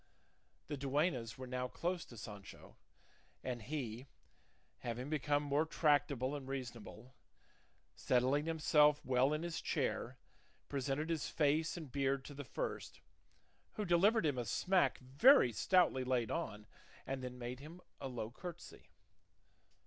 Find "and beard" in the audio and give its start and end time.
11.77-12.25